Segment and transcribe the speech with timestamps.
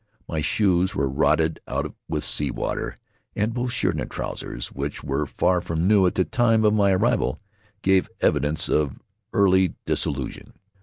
[0.27, 2.97] My shoes were rotted out with sea water,
[3.35, 6.89] and both shirt and trousers, which were far from new at the time of my
[6.93, 7.39] arrival,
[7.83, 8.99] gave evidence of
[9.31, 10.53] early dissolution.